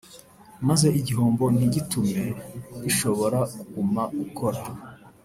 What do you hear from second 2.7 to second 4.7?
bishobora kuguma gukora